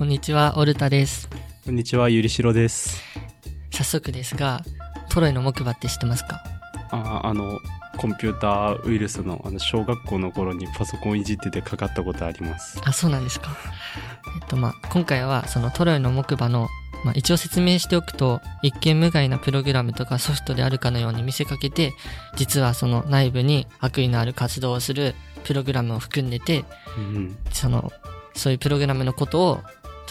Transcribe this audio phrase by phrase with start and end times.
[0.00, 1.28] こんにちは、オルタです。
[1.62, 3.02] こんにちは、ゆりしろです。
[3.70, 4.62] 早速ですが、
[5.10, 6.42] トロイの木馬って知ってますか？
[6.90, 7.58] ああの、
[7.98, 12.80] コンピューターウイルスの、あの、小学校の頃にパソコンいじっててかかったことあります。
[12.82, 13.54] あ、そうなんですか。
[14.40, 16.68] えっと、まあ、今回はそのトロイの木馬の、
[17.04, 21.92] まあ、一応説明しておくと、一見無害なプログラムとかソフトであるかのように見せかけて、
[22.36, 25.14] 実はその内部に悪意のある活動をする
[25.44, 26.64] プログラムを含んでて、
[26.96, 27.36] うん。
[27.52, 27.92] その、
[28.32, 29.60] そういうプログラムのことを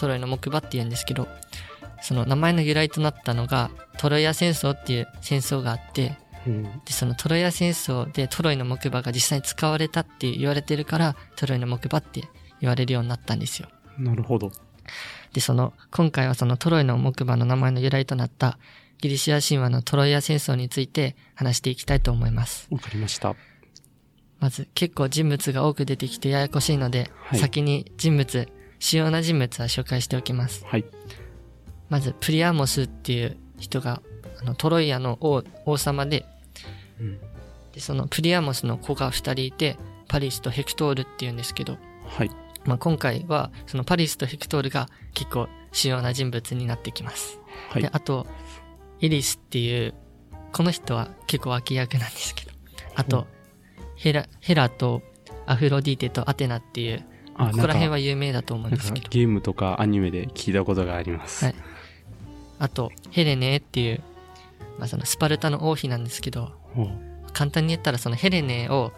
[0.00, 1.28] トロイの木馬って言うんですけど、
[2.00, 6.62] その名前の由来となったのが、トロイア戦争っていう戦争があって、うん。
[6.62, 12.22] で、そのトロイア戦争でトロイの木馬が実際に使われたって言われてるから、トロイの木馬って
[12.60, 13.68] 言われるようになったんですよ。
[13.98, 14.50] なるほど。
[15.34, 18.58] で、その、今回はそのトロイの木馬の名前の由来となった
[19.02, 22.68] ギリシア神話のトロイア戦争について話していきたいと思います。
[22.70, 23.36] わかりました。
[24.38, 28.48] まず、結構人物が多く出てきてややこしいので、はい先に人物、
[28.80, 30.64] 主要な人物は紹介しておきます。
[30.66, 30.84] はい。
[31.88, 34.02] まず、プリアモスっていう人が、
[34.40, 36.26] あの、トロイアの王、王様で、
[36.98, 37.18] うん。
[37.72, 39.76] で、そのプリアモスの子が二人いて、
[40.08, 42.30] パリスとヘクトールっていうんですけど、はい。
[42.64, 47.38] まあ、今回は、そのパリスとヘクトールが結構主要な人物になってきます。
[47.74, 47.90] で、はい。
[47.92, 48.26] あと、
[49.00, 49.94] エリスっていう、
[50.52, 52.52] この人は結構脇役なんですけど、
[52.96, 53.26] あと、
[53.96, 55.02] ヘラ、ヘラと
[55.46, 61.44] アフロディーテとアテナっていう、あ、ここら辺は有名だと思うんですけど、ゲームとかアニメで聞いたことがあります。
[61.44, 61.54] はい
[62.60, 64.02] あと、ヘレネっていう、
[64.78, 66.52] まあ、そのスパルタの王妃なんですけど、
[67.32, 68.92] 簡単に言ったらそのヘレネを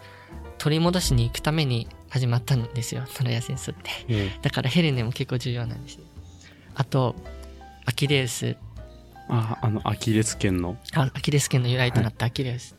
[0.57, 3.89] 取り戻しに行くために始まったんですよ、トロヤ戦争って。
[4.09, 6.01] えだからヘレネも結構重要なんですよ。
[6.75, 7.15] あと、
[7.85, 8.57] アキレウス、
[9.29, 10.77] あ、あの、アキレス腱の。
[10.93, 12.75] あアキレス腱の由来となったアキレウス。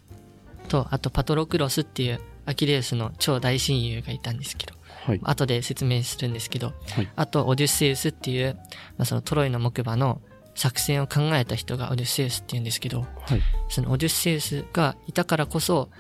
[0.69, 4.75] と、あとパトロクロスっていうアキレウスの超大親友がいたんですけど、
[5.07, 5.21] はい。
[5.23, 7.09] 後で説明するんですけど、はい。
[7.15, 8.55] あとオデュッセウスっていう、
[8.97, 10.21] まあ、そのトロイの木馬の
[10.55, 13.43] 作戦を考えた人がオデュッセウスって言うんですけど、はい。
[13.69, 15.91] そのオデュッセウスがいたからこそ、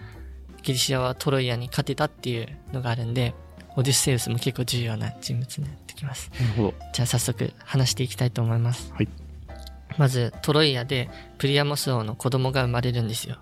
[0.62, 3.34] ギリシアはトロイアに勝てたっていうのがあるんで、
[3.76, 6.30] オデュッセウスも結構重要な人物になってきます。
[6.40, 6.74] なるほど。
[6.94, 8.92] じゃあ早速話していきたいと思います。
[8.94, 9.08] はい。
[9.98, 13.36] まず、トロイアでプリアモス王の子供が生まれるんですよ。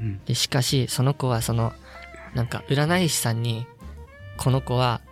[0.00, 0.20] うん。
[0.24, 1.72] で、しかし、その子はその、
[2.34, 3.66] なんか占い師さんに、
[4.38, 5.02] この子は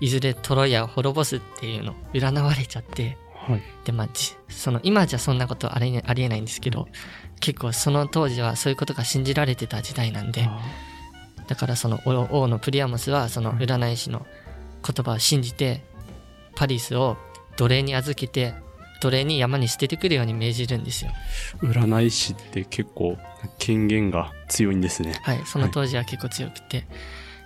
[0.00, 3.62] いずれトロイアを滅ぼすっていうのを占われちゃって、はい。
[3.84, 6.88] で、まあ、じその、今じゃそんなことありえありえないんですけど、
[7.40, 10.60] 結構その当時はそういうことが信じられてた時代なんで、あ
[11.46, 14.26] だからその王王のプリアモスはその占い師の
[14.86, 15.82] 言葉を信じて、
[16.54, 17.16] パリスを
[17.56, 18.54] 奴隷に預けて、
[19.00, 21.10] 奴隷に山に捨ててくるように命じるんですよ。
[21.62, 23.18] 占い師って結構
[23.58, 25.18] 権限が強いんですね。
[25.22, 26.86] はい、その当時は結構強くて。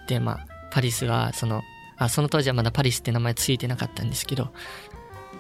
[0.07, 1.63] で、まあ、パリスはその、
[1.97, 4.53] あ、その当時はまだパリスって名前ついてなかったんですけど、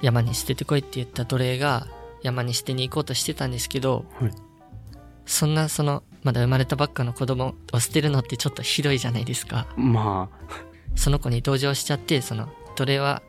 [0.02, 1.86] 山に捨ててこいって言った奴隷が
[2.22, 4.32] 山に捨てに行こうとしてたんですけど、はい。
[5.26, 9.66] そんなその、まだ生まれたばっかの子供を捨てるのってちょっとひどいじゃないですか。
[9.76, 10.30] ま
[10.96, 13.22] その子に同情しちゃって、その奴隷は、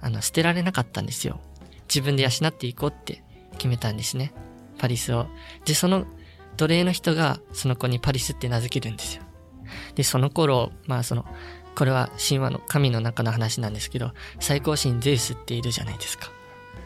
[0.00, 1.40] あの、捨てられなかったんですよ。
[1.88, 4.32] 自分で養っていこうって決めたんですね。
[4.78, 5.26] パリスを。
[5.64, 6.06] で、その
[6.56, 9.22] 奴隷の人が、その子にパリスって名付けるんですよ。
[9.98, 11.26] で、その頃、まあその、
[11.74, 16.30] これは神話の神の中の話なんですけど、最高神ゼウスっているじゃないですか。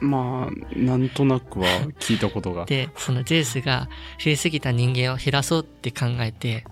[0.01, 1.67] あ、まあ、なんとなくは
[2.01, 2.65] 聞いたことが。
[2.65, 6.65] で、そのゼウスが増えすぎた人間を減らそうって考えて、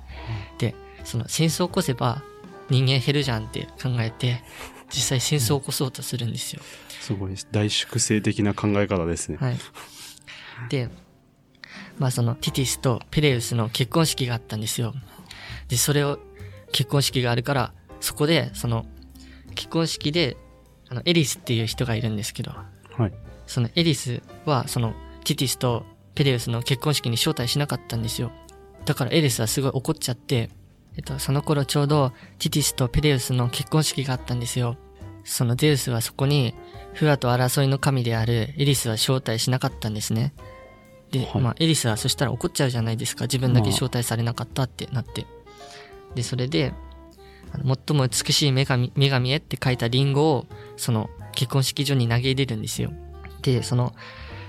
[0.57, 0.75] で、
[1.05, 2.23] その戦争を起こせば
[2.71, 4.43] 人間減るじゃんって考えて、
[4.89, 6.63] 実際戦争を起こそうとするんですよ。
[6.89, 9.37] すごい大粛清的な考え方ですね。
[9.39, 9.59] はい。
[10.71, 10.89] で、
[11.99, 14.95] まあそのティティスとペレウスの結婚式があったんですよ。
[15.71, 16.19] で、それを、
[16.73, 18.87] 結婚式があるから、そこで、その、
[19.55, 20.37] 結婚式で、
[20.89, 23.13] あの、エリスっていう人がいるんですけど、はい。
[23.47, 24.95] そのエリスは、その、
[25.25, 28.33] ティティスとペレウスの結婚式に招待しなかったんですよ。
[28.85, 30.51] だからエリスはすごい怒っちゃって、
[30.97, 34.77] えっと、その頃ちょうど、ティティスとペレウスの結婚式があったんですよ。
[35.25, 36.55] そのゼウスはそこに、
[36.95, 40.33] フアと争いの神であるエリスは招待しなかったんですね。
[41.11, 43.25] で、はいまあ、エリスはそしたら怒っちゃうじゃないですか。
[43.25, 45.27] 自分だけ招待されなかったってなって。
[46.15, 46.73] で、それで、
[47.53, 50.47] 最も美しい女神、女神へって書いたリンゴを、
[50.77, 52.93] その結婚式場に投げ入れるんですよ。
[53.43, 53.95] で、その、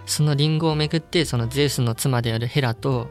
[0.06, 3.10] そのリンゴをめぐって、そのゼウスの妻であるヘラと、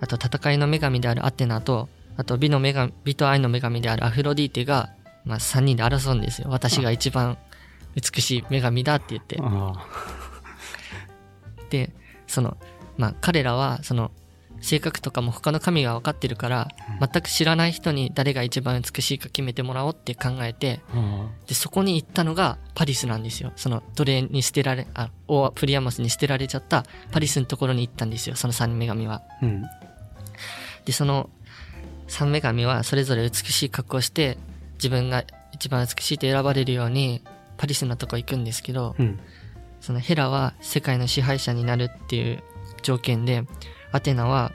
[0.00, 4.90] あと戦いの女神であるアテナと、あと美の女神、美と愛の女神であるアフロディーテが、
[5.24, 6.48] まあ3人で争うんですよ。
[6.50, 7.38] 私が一番
[7.94, 9.38] 美しい女神だって言って。
[9.40, 9.72] あ
[11.70, 11.92] で、
[12.26, 12.56] その、
[12.96, 14.12] まあ彼らは、その、
[14.60, 23.52] 性格とかも他の神が分かってるから、うん全く知らない人に誰が一番美しいか決めてもらおうって考えて、あで、そこに行ったのがパリスなんですよ。
[23.56, 28.36] その奴隷に捨てられ、あ、オープリアモスに捨てられちゃったパリスのところに行ったんですよ。
[28.36, 29.22] その三女神は。
[29.42, 29.62] ーうん。
[30.86, 31.28] で、その
[32.08, 34.38] 三女神はそれぞれ美しい格好をして、
[34.74, 37.22] 自分が一番美しいと選ばれるように、
[37.58, 39.18] パリスのとこ行くんですけど、うん。
[39.80, 42.42] そのヘラは世界の支配者になるっていう
[42.82, 43.44] 条件で、
[43.96, 44.52] アテナは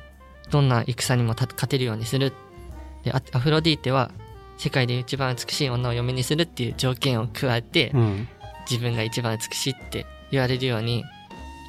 [0.49, 2.33] どんな戦にもた勝てるようにする。
[3.03, 4.11] で、アアフロディーテは
[4.57, 8.27] 世界で一番美しい女を嫁にするっていう条件を加えて、うん。
[8.69, 11.03] 自分が一番美しいって言われるように、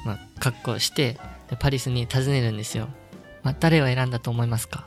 [0.05, 1.17] まあ、格好して、
[1.49, 2.87] でパリスに訪ねるんですよ。
[3.41, 4.85] まあ、誰を選んだと思いますか？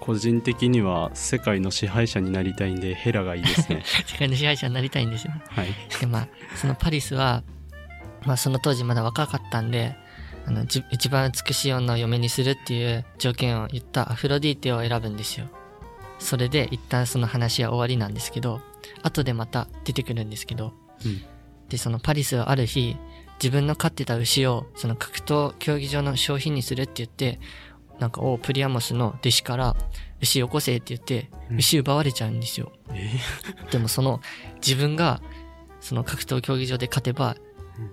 [0.00, 3.82] 個人的には世界の支配者になりたいんでヘラがいいですね。
[4.06, 5.32] 世界の支配者になりたいんですよ。
[5.48, 5.68] はい。
[6.00, 7.42] で、まあ、そのパリスは、
[8.24, 9.96] まあ、その当時まだ若かったんで、
[10.46, 15.46] あの、じ一番美しい女を嫁にするっていう条件を言ったアフロディーテを選ぶんですよ。
[16.18, 18.60] それで一旦その話は終わりなんですけど、
[19.02, 20.72] 後でまた出てくるんですけど、
[21.04, 21.22] うん。
[21.68, 22.96] で、そのパリスはある日、
[23.42, 27.38] 自分の飼ってた牛を、その格闘競技場の商品にするって言って、
[27.98, 29.76] なんか、おプリアモスの弟子から、
[30.20, 32.72] 牛よこせって言って、うん牛奪われちゃうんですよ。
[32.90, 33.10] え
[33.70, 34.20] でもその、
[34.56, 35.20] 自分が、
[35.80, 37.45] その格闘競技場で勝てばうん、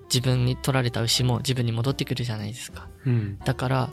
[0.05, 2.87] 自分に取られた牛も自分に戻ってくるじゃないですか。
[3.05, 3.39] ーうん。
[3.39, 3.89] だから、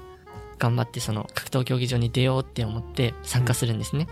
[0.59, 4.07] 頑張ってその格闘競技場に出ようって思って参加するんですね。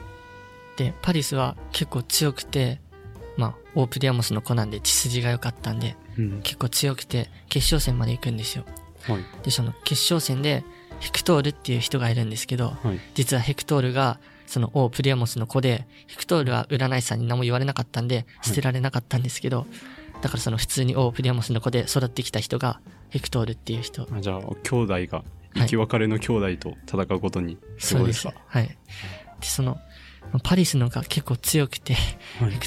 [0.76, 2.80] で、パリスは結構強くて、
[3.36, 6.40] まあ、オープリアモスの子なんで血筋が良かったんで、うん。
[6.42, 8.64] 結構強くて決勝戦まで行くんですよ。
[9.06, 9.24] はい。
[9.44, 10.64] で、その決勝戦で
[11.00, 13.00] ヘクトールっていう人がいるんですけど、はい。
[13.14, 19.66] 実はヘクトールがその王プリアモスの子で、ヘクトールは占い師さんに何も言われなかったんで、捨てられなかったんですけど、
[20.20, 22.80] だからその普通に王プリアモスの子で育ってきた人が
[23.10, 24.06] ヘクトールっていう人。
[24.12, 25.24] あじゃあ、兄弟が、
[25.54, 28.34] 生き別れの兄弟と戦うことに、そうですか。
[28.46, 28.68] はい。
[28.68, 28.76] で、
[29.42, 29.78] その、
[30.42, 31.94] パリスのが結構強くて、
[32.38, 32.66] はいヘク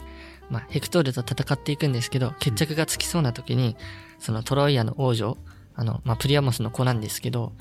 [0.49, 3.77] まあ、ヘクトールと戦っていくんですけど、決着がつきそうな時に、
[4.19, 5.37] そのトロイアの王女、
[5.75, 7.53] あの、まあ、プリアモスの子なんですけど、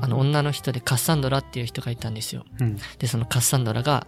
[0.00, 2.44] あの、女の人でカッサンドラっていう人がいたんですよ。
[2.60, 2.78] うん。
[2.98, 4.06] で、そのカッサンドラが、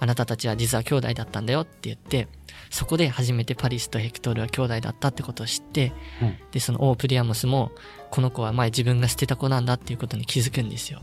[0.00, 2.28] あなたたちは実は兄弟だったんだよって言って、
[2.70, 5.92] そこで初めてパリスとヘクトールは兄弟だったってことを知って、
[6.22, 7.72] うんで、そのオープリアモスも、
[8.10, 11.02] この子は前自分が捨てた子なんだっていうことに気づくんですよ。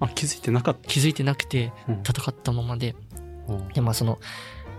[0.00, 0.88] あ、気づいてなかった。
[0.88, 2.94] 気づいてなくて、うん戦ったままで、
[3.48, 4.18] おで、まあその、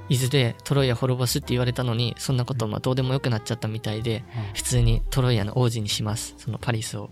[0.10, 4.24] 伊豆でトロイア滅ぼすって言われたのに、そんなことまあどうでもよくなっちゃったみたいで、
[4.54, 6.36] 普通にトロイアの王子にします。
[6.38, 7.10] そのパリスを。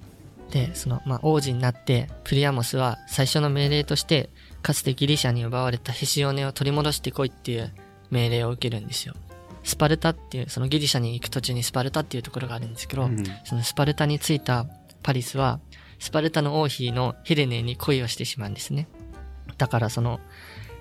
[0.52, 4.30] で、その、まあ王子になって、プリアモスは最初の命令として、
[4.66, 7.72] かつてギリシャに奪われたヘシオネを取り戻してこいっていう
[8.10, 9.14] 命令を受けるんですよ。
[9.64, 14.66] スパルタっていう、そのギリシャに行く途中にスパルタっていうところがあるんですけど、うんそのスパルタに着いた
[15.04, 15.60] パリスは、
[16.00, 18.88] スパルタの王妃のヘレネに恋をしてしまうんですね。
[19.60, 20.20] だからその、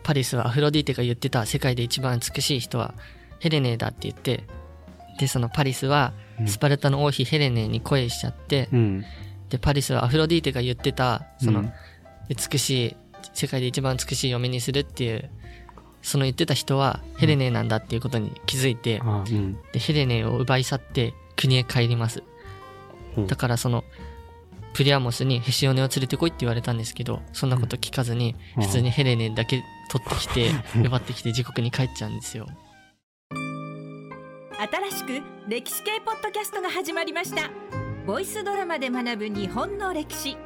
[0.03, 2.95] パリスはアフロディーテが言ってた世界で一番美しい人は
[3.39, 4.45] ヘレネだって言って、
[5.19, 9.05] で、そのパリスはうんスパルタの王妃ヘレネに恋しちゃって、うん。
[9.51, 11.73] で、パリスはアフロディーテが言ってた、そのうん、
[12.31, 12.97] 美しい、
[13.33, 15.31] 世界で一番美しい嫁にするっていう、
[16.03, 19.59] その言ってた人はヘレネなんだっていうことに気づいて、あ、うん。
[19.73, 22.23] で、ヘレネを奪い去って国へ帰ります。
[23.17, 23.27] うん。
[23.27, 23.85] だからその、
[24.75, 28.63] プリアモスにヘシオネを連れてこいって言われたんですけど、そんなこと聞かずに、うん。
[28.65, 30.51] 普通にヘレネだけ取ってきて、
[30.85, 32.47] 奪ってきて自国に帰っちゃうんですよ。
[34.91, 37.51] 新しく歴史系ポッドキャストが始まりました。
[38.07, 40.37] ボイスドラマで学ぶ日本の歴史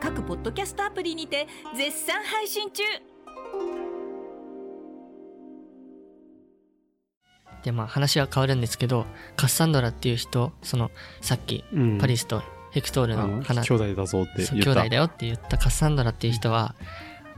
[0.00, 2.82] 各ポッドキャストアプリにて絶賛配信中
[7.62, 11.98] で、まあ話は変わるんですけど、カッサンドラっていう人、その、さっき、うん。
[11.98, 14.82] パリスとヘクトールあのの話、兄弟だぞってそう言った。
[14.82, 16.76] 兄弟だよって言ったカッサンドラっていう人は、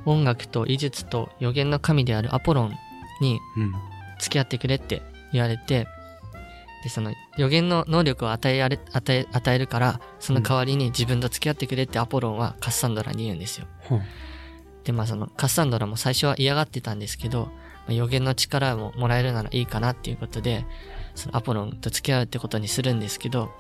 [0.05, 2.75] 音楽と医術と予言の神であるアポロン
[3.23, 3.73] にうん。
[4.19, 5.01] 付き合ってくれって
[5.33, 5.87] 言われて、
[6.83, 13.67] で、その予言の能力を与えられ、与え、与えるから、その代わりに自分と付き合ってくれってアポロンはカッサンドラに言うんですよ。
[13.89, 13.97] は
[14.85, 17.53] で、まあそのカッサンドラも最初は嫌がってたんですけど、ま
[17.89, 20.65] あ予言の力ももらえるならいいかなっていうことで、
[21.15, 23.51] そのアポロンと付き合うってことにするんですけど、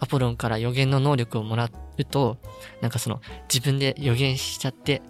[0.00, 1.66] アポロンから予言の能力をもら
[1.98, 2.38] うと、
[2.80, 3.20] なんかその
[3.52, 5.02] 自分で予言しちゃって、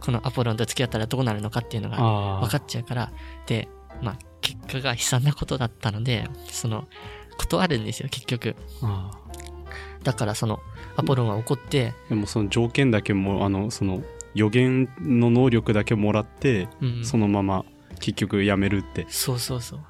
[0.00, 3.12] このアポロンと付き合ったらどうなるのかっていうのがあ分かっちゃうから、
[3.46, 3.68] で、
[4.02, 6.86] まあ結果が悲惨なことだったので、その、
[7.38, 8.54] 断るんですよ、結局。
[8.82, 9.24] ああ
[10.04, 10.60] だからその、
[10.96, 14.02] アポロンは怒って、でもその条件だけもあのその
[14.34, 17.64] 予言の能力だけもらって、うん、そのまま
[18.00, 19.80] 結局やめるってそうそうそう。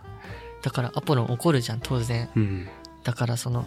[0.62, 2.30] だからアポロン怒るじゃん、当然。
[2.36, 2.68] うん
[3.02, 3.66] だからその、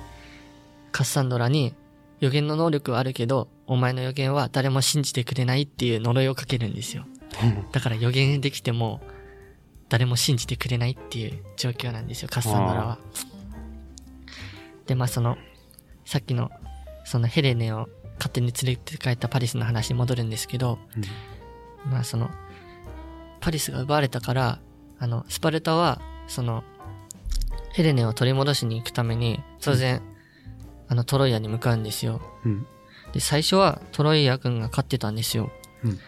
[0.91, 1.75] カッサンドラに
[2.22, 7.06] 予言の能力はあるけど、お前の予言は誰も信じてくれないっていう呪いをかけるんですよ。
[7.72, 9.01] だから予言できても、
[9.89, 13.00] 誰も信じてくれないっていう状況なんですよ、カッサンドラは。
[14.86, 15.38] で、まあその、
[16.06, 16.51] さっきの、
[17.06, 20.79] そのヘレネを勝手に連れて帰ったパリスの話に戻るんですけど、
[21.86, 22.29] まあその、
[23.39, 24.60] パリスが奪われたから、
[25.00, 26.63] あの、スパルタは、その、
[27.74, 30.01] ヘレネを取り戻しに行くために、当然、
[30.89, 32.22] あの、トロイアに向かうんですよ。
[32.44, 32.65] うん。
[33.13, 35.51] で、最初はトロイア軍が勝ってたんですよ。
[35.84, 36.00] うん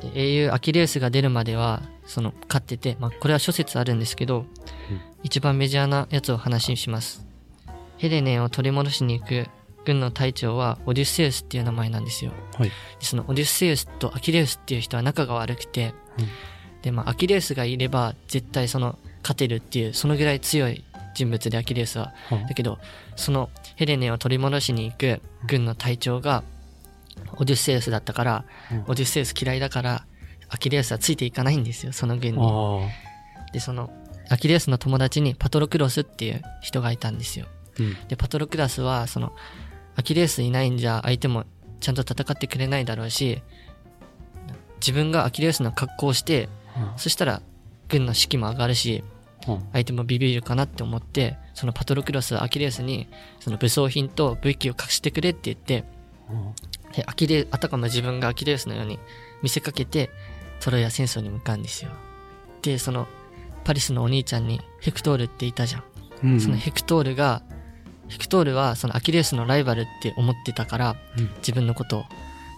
[0.00, 4.46] で英雄アキレウスが出るまでは、その、勝ってて、まあ、これは諸説あるんですけど、うん
[5.22, 7.26] 一番メジャーなやつを話にします。
[7.96, 9.48] ヘレネを取り戻しに行く
[9.84, 12.32] 軍の隊長は、オデュッセウスっていう名前なんですよ。
[12.56, 12.68] はい。
[12.68, 16.28] でそのオデュッセウスとアキレウスっていう人は仲が悪くて、うん
[16.82, 20.84] で、まあ、アキレウスがいれば絶対その勝てるっていう、そのぐらい強い
[21.14, 22.12] 人物でアキレウスは。
[22.30, 22.78] だけど、
[23.16, 26.44] そのヘレネを取り戻しに行く軍の隊長が
[27.36, 30.06] オデュッセウスだったから、うんオデュッセウス嫌いだから、
[30.48, 32.38] アキレウスはついていかないんですよ、その軍に。
[32.40, 32.88] あ
[33.52, 33.90] で、その、
[34.28, 37.46] アキレウスの友達にパトロクロスっていう人がいたんですよ。
[37.48, 37.50] あ。
[37.78, 37.96] うん。
[38.08, 39.32] で、パトロクラスは、その、
[39.96, 41.44] アキレウスいないんじゃ相手も
[41.80, 43.42] ちゃんと戦ってくれないだろうし、
[44.80, 46.48] 自分がアキレウスの格好をして、
[46.96, 47.42] そしたら
[47.88, 49.02] 軍の士気も上がるし、
[49.48, 49.68] うん。
[49.72, 53.08] 相手もビビるかなって思って、そのパトロクロスはアキレウスに、
[53.40, 55.84] その武装品と武器を隠してくれって言って、
[56.94, 58.98] で、アキレ、あたかも自分がアキレウスのように
[59.42, 60.10] 見せかけて、
[60.60, 61.90] トロイア戦争に向かうんですよ。
[62.62, 63.06] で、その、
[63.64, 65.84] パリスのお兄ちゃんにヘクトールっていたじゃん。
[66.24, 66.40] うん。
[66.40, 67.42] そのヘクトールが、
[68.08, 72.04] ヘクトールはそのアキレウスのライバルって思ってたから、うん自分のことを。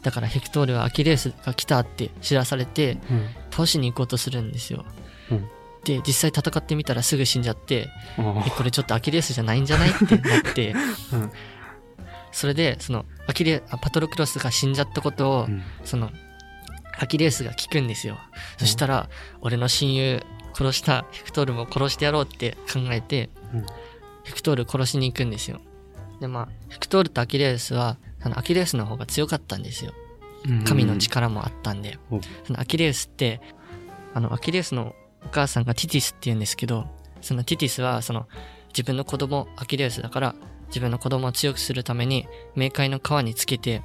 [0.02, 3.26] だからヘクトールはアキレウスが来たって知らされて、うん。
[3.50, 4.85] 倒しに行こうとするんですよ。
[5.31, 5.49] うん
[5.85, 7.88] で、実際戦ってみたらすぐ死んじゃって、
[8.19, 9.90] あえ、これちょっとアキレウスじゃないんじゃない？
[9.90, 10.73] ってなって、
[11.12, 11.31] うん
[12.31, 15.49] それで、その、アキレ、あパトロクロスが死んじゃったことを。
[15.85, 16.11] その、
[16.99, 18.19] アキレウスが聞くんですよ。
[18.59, 19.09] そしたら、
[19.40, 20.23] 俺の親友、
[20.55, 23.67] 殺したヘクトールも殺してやろうって考えて、うん
[24.25, 25.59] ヘクトール殺しに行くんですよ。
[26.21, 29.93] で、まあ、ヘクトールとアキレウスは、あの、アキレウスの方が強かったんですよ。
[30.67, 31.99] 神の力もあったんで。
[32.11, 33.40] うんそのアキレウスって、
[34.12, 36.87] あの、アキレウスのお母さんがティティスって言うんですけど、
[37.23, 38.28] そのティティスは、その、
[38.69, 40.35] 自分の子供、アキレウスだから、
[40.67, 43.83] 自分の子供を強くするために、冥界の川につけて、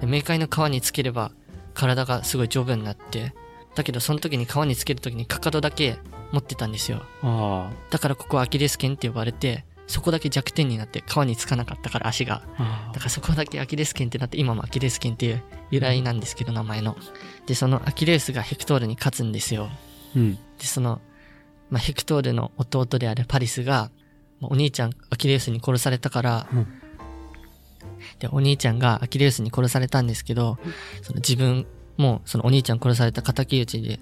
[0.00, 1.32] で冥界の川につければ、
[1.78, 3.32] 体がすごい丈夫になって、
[3.76, 5.96] だけどその時に川につける時にかかとだけ
[6.32, 7.02] 持ってたんですよ。
[7.22, 12.42] あだからここはアキレス腱って呼ばれて、そこだけ弱点になって川につかなかったから足が。
[12.58, 12.90] あ。
[12.92, 16.96] だからそこだけアキレス腱ってなって、今もアキレス腱っていう由来なんですけど、名前の。
[17.46, 19.70] で、そのアキレスがヘクトールに勝つんですよ。
[20.16, 20.34] うん。
[20.34, 21.00] で、その、
[21.70, 23.90] まあ、ヘクトールの弟であるパリスが、
[24.40, 26.66] まあお兄ちゃんアキレウスに殺されたから、うん
[28.18, 30.58] で、お兄ちゃんがアキレウスに殺されたんですけど、
[31.02, 34.00] その自分もそのお兄ちゃん殺された敵討ちで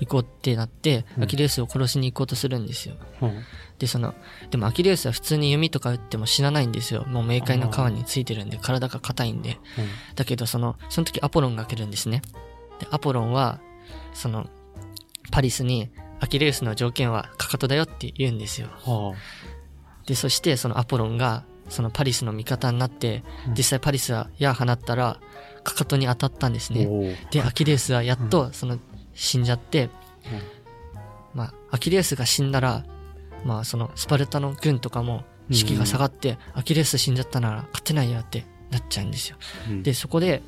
[0.00, 2.96] 行こうってなって、うんアキレウスを殺しに行こうとするんですよ。
[3.20, 3.42] うん。
[3.78, 4.14] で、その、
[4.50, 7.04] でもアキレウスは普通に弓とか撃っても死なないんですよ。
[7.06, 9.58] もう冥界の川についてるんで、体が硬いんで。
[10.16, 12.22] だけど、その、その時アポロンが来るんですね。
[12.78, 13.60] で、アポロンは、
[14.14, 14.48] その、
[15.30, 18.68] パリスに、アキレウスの条件はかかとだよって言うんですよ。
[18.84, 19.14] は
[20.06, 25.18] で、そしてそのアポロンが、そのパリスの味方になって、うん実際パリスは矢放ったら、
[25.64, 26.76] かかとに当たったんですあ。
[26.76, 27.16] ね。
[27.30, 28.78] で、アキレウスはやっと、その、
[29.14, 29.90] 死んじゃって、
[31.34, 32.84] まあ、アキレウスが死んだら、
[33.44, 39.36] まあ、その、スパルタの軍とかも、士気が下がって、アキレウス死んじゃったなら勝てないよってなっちゃうんですよ。
[39.68, 40.42] うんで、そこで、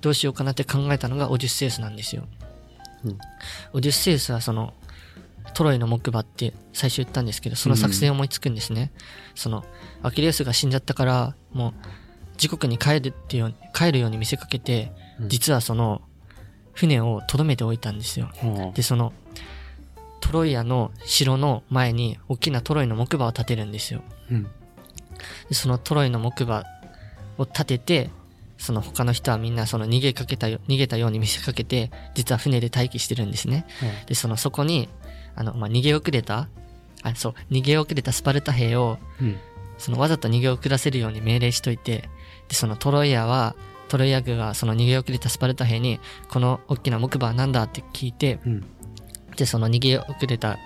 [0.00, 2.24] どうしようかなって考えたのがオデュッセウスなんですよ。
[3.04, 3.18] うん
[3.72, 4.74] オデュッセウスはその、
[5.54, 8.92] トロイの木馬って最初言ったんですけど、その作戦を思いつくんですね。
[9.34, 9.64] その、
[10.02, 11.72] アキレウスが死んじゃったから、もう、
[12.34, 16.02] 自国に帰るっていうように、帰るように見せかけて、うん実はその、
[16.72, 18.30] 船を留めておいたんですよ。
[18.38, 19.12] はで、その、
[20.20, 24.02] トロイアの城の前に大きなトロイの木馬を建てるんですよ。
[24.08, 24.12] あ。
[24.30, 24.42] うん。
[25.48, 26.64] でそのトロイの木馬
[27.38, 28.10] を立てて、
[28.58, 33.66] その他の人はみんなその逃げかけたよ、逃げたように見せかけて、実は船で待機してるんですね。
[34.06, 34.88] で、そのそこに、
[35.36, 36.48] あの、まあ、逃げ遅れた、
[37.02, 39.36] あ、そう、逃げ遅れたスパルタ兵を、うん。
[39.78, 42.08] そのわざと逃げ遅らせるように命令しといて、
[42.48, 43.56] で、そのトロイアは、
[43.88, 48.64] トロイア軍がその逃げ遅れたスパルタ兵に、この大きな木馬は何だって聞いて、うん。
[49.36, 50.58] で、その逃げ遅れた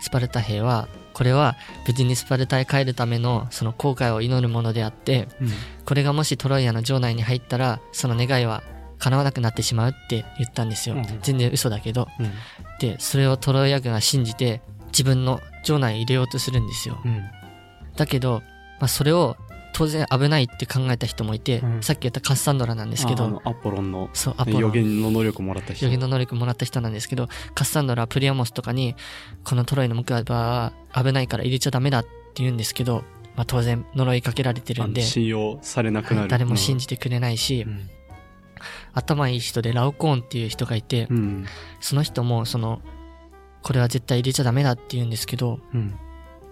[0.00, 1.56] スパルタ兵は、これは
[1.86, 5.50] 無事にスパルタへ帰るためのその後悔を祈るものであって、うん。
[5.84, 8.62] これがもしトロイアの城内に入ったら、その願いは
[8.98, 11.04] 叶わなくなってしまうって言ったんですようん。
[11.22, 12.08] 全然嘘だけど。
[12.18, 12.30] うん。
[12.78, 17.00] で、それをトロイア軍が信じて、自分の城内に入れようとするんですよ。
[17.04, 17.22] うん。
[17.96, 18.42] だけど、
[18.80, 19.36] まあ、それを
[19.74, 24.72] 当然危ないって考えた人もいて、うんさっき言ったカッサンドラなんですけどアポロンのそう、アポロ予ン。
[24.72, 25.84] 言の能力もらった人。
[25.84, 28.94] 予言の能力もらった人なんですけど、カッサンドラ、プリアモスとかに、
[29.42, 36.28] このトロイの木馬は危ないから入れちゃダメだって言うんですけど、まあ当然呪いかけられてるんで、信用されなくなる。
[36.28, 37.90] 誰も信じてくれないし、うん。
[38.92, 41.46] 頭いい人でラオコーンっていう人がいて、うん。
[41.80, 42.80] その人もその、
[43.62, 45.94] これは絶対入れちゃダメだって言うんですけど、うん。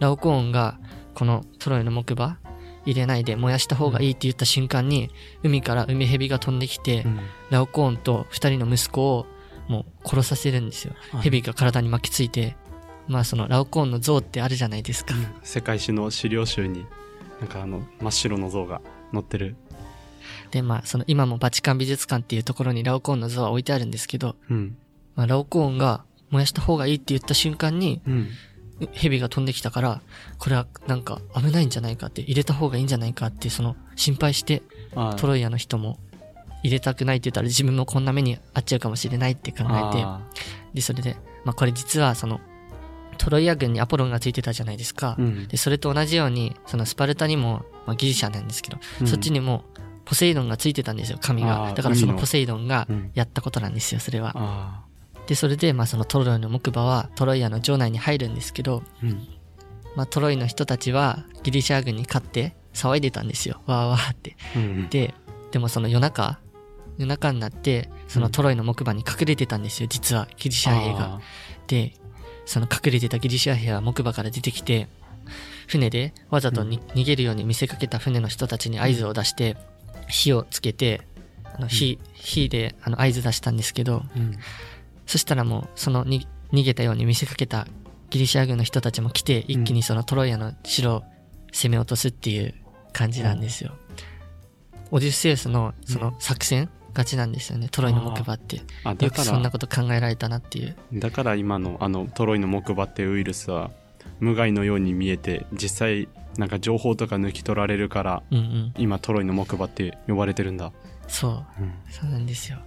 [0.01, 0.79] ラオコーンが
[1.15, 2.39] このトロイの木馬
[2.85, 5.11] 入れないで燃やした方がいいって言った瞬間に、
[5.43, 9.27] 海から海蛇が飛んできて、うんラオコーンと二人の息子を
[9.69, 10.95] もう殺させるんですよ。
[11.13, 12.57] はい蛇が体に巻きついて、
[13.09, 15.15] まあそのラオコーンの像ってあるじゃないですか。
[15.43, 16.87] 世界史の資料集に、
[17.41, 18.81] なんかあの、真っ白の像が
[19.13, 19.57] 載ってる。
[20.51, 24.77] で、まあその今もバチカン美術館っていうところにラオコーンの像は置いてあるんですけど、うん。
[25.15, 28.29] まあ、ラオコーンが燃やした方がいいって言った瞬間に、うん。
[28.93, 30.01] 蛇が飛んできたから、
[30.39, 34.63] これはなんか危ないんじゃないかって、入れた方がいいんじゃないかって、その心配して、
[35.19, 35.99] トロイアの人も
[36.63, 39.69] 入れたくないって言ったら自分もこんな目に遭っちゃうかもしれないって考えて、
[40.03, 40.21] あ
[40.75, 42.41] で、それで、まあこれ実はその、
[43.19, 45.17] トロイア軍にアポロンがついてたじゃないですか。
[45.19, 49.65] ーうんで、それと同じように、そのスパルタにも、まあギリシャなんですけど、うんそっちにも
[50.05, 51.73] ポセイドンがついてたんですよ、神あが。
[51.73, 54.33] ーだからそのポセイドンがうんやったことなんですよ、それは。
[54.35, 54.85] あ
[55.27, 59.29] で、それで、まあそのトロイの木馬はトロイアの城内に入るんですけど、ーうん。
[59.97, 63.61] まあトロイの人たちはギリシャ軍に勝って騒いでたんですよ。
[63.67, 64.37] わーわーって。
[64.57, 64.89] うん。
[64.89, 65.15] で、
[65.51, 66.39] でもその夜中、
[66.99, 71.21] 夜中になって、そのトロイの木馬に隠れてたんですよ、実は、ギリシャ兵が。
[71.67, 71.95] で、
[72.45, 74.89] その隠れてたギリシャ兵は木馬から出てきて、
[75.67, 79.57] 船でわざとに、逃げるように見せかけた船の人たちに合図を出して、
[80.09, 81.03] 火をつけて、
[81.45, 84.37] あの火、火であの合図出したんですけど、うん。
[85.07, 87.67] そしたらもう、そのに逃げたように見せかけた
[88.11, 91.03] ギリシャ軍の人たちも来て、一気にそのトロイアの城を
[91.53, 92.55] 攻め落とすっていう
[92.93, 93.73] 感じなんですよ。
[94.91, 98.57] オデュッセウスのその作戦勝ちなんですよね、トロイの木馬って。
[98.57, 100.77] よくそんなこと考えられたなっていう。
[100.93, 103.71] だから今のあのトロイの木馬っていうウイルスは
[104.21, 108.75] 無害のように見えて、実際なんか情報とか抜き取られるから、うんうん。
[108.79, 110.73] 今トロイの木馬って呼ばれてるんだ。
[111.09, 111.63] そう。
[111.63, 111.75] うん。
[111.91, 112.59] そうなんですよ。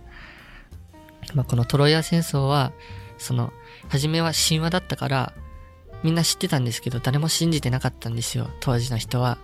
[1.33, 2.71] まあ、このトロイア戦争は、
[3.17, 3.51] その、
[3.89, 5.33] 初めは神話だったから、
[6.03, 9.37] みんな知ってたんですけど、誰も信じてなかったんですよ、当時の人は。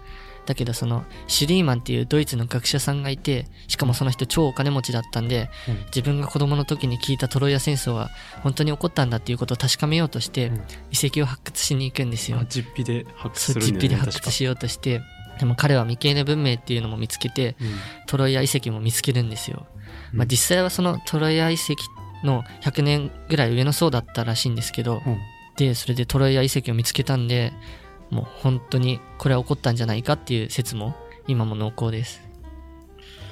[0.45, 8.09] だけど、その、シュリーマンっていうドイツの学者さんがいて、しかもその人超お金持ちだったんで、うん自分が子供の時に聞いたトロイア戦争は
[8.43, 12.45] 本当に起こったんだっていうことを確かめようとして、うん遺跡を発掘しに行くんですよあ。
[12.45, 13.65] 実費で発掘ね。
[13.65, 15.01] 実費で発掘しようとして、
[15.39, 17.71] でも彼は未経の文明っていうのも見つけて、確か
[18.07, 19.65] トロイア遺跡も見つけるんですよ。
[20.13, 21.75] まあ、うん実際はそのトロイア遺跡
[22.23, 25.13] の100年ぐらい上の層だったらしいんですけど、うん。
[25.13, 25.19] うん
[25.57, 27.53] で、それでトロイア遺跡を見つけたんで、
[28.11, 30.95] もう本当にこれは起こったんじゃないかっていう説も
[31.27, 32.21] 今も濃厚です。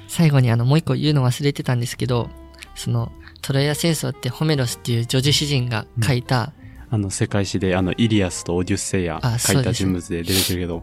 [0.08, 2.28] 最後にあのもう一個言うの忘れてたんですけど、
[2.74, 3.12] その
[3.42, 6.52] トロイア戦争ってホメロスっていう女児詩人が書いた、
[6.90, 10.82] あの世界史であのイリアスとオデュッセイアあ書いた人物で出てくるけど、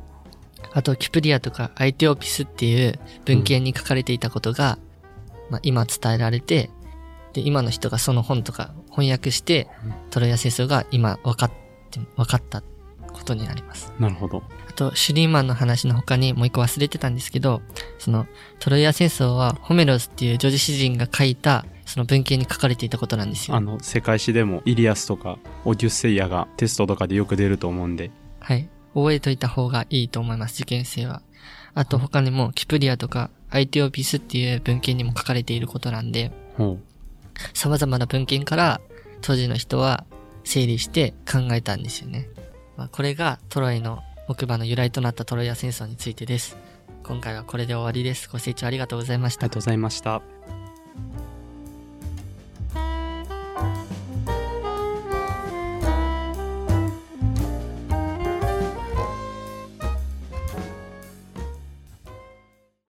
[0.71, 4.77] あとキプリアとかアイテオピスっていう文献に書かれていたことが、
[5.49, 6.69] まあ、今伝えられて、
[7.33, 9.67] で、今の人がその本とか翻訳して、
[10.09, 11.51] トロイア戦争が今分かっ
[11.91, 12.63] て、分かった
[13.27, 13.91] ことになります。
[13.99, 14.43] なるほど。
[14.69, 17.61] あと、シュリーマンの話の他にもう一個忘れてたんですけど、
[17.99, 18.25] その、
[18.59, 23.57] トロイア戦争はホメロスっていう女児詩人が書いた、その文献に書かれていたことなんですよ。
[23.57, 28.69] あの世界史でもイリアスとかオデュッセイアがテストとかでよく出ると思うんで、はい。
[28.93, 31.21] 覚えといた方がいいと思います、受験生は。
[31.73, 36.77] あと他にも、キプリアとか、アイテオピスっていう文献にも書かれていることなんで、ほ
[37.53, 38.81] 様々な文献から
[39.21, 40.05] 当時の人は
[40.43, 42.29] 整理して考えたんですよね。
[42.77, 46.57] まあ、これがトロイの木馬の由来となったトロイア戦争についてです。
[47.03, 48.29] 今回はこれで終わりです。
[48.29, 49.61] ご清聴ありがとうございましたありがとう。
[49.61, 50.21] ございました。